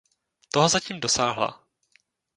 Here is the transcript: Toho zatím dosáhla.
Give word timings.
Toho 0.51 0.67
zatím 0.69 0.99
dosáhla. 0.99 1.63